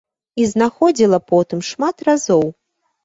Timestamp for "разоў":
2.11-2.43